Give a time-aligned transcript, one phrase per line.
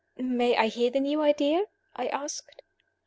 [0.17, 1.65] "May I hear the new idea?"
[1.95, 2.63] I asked.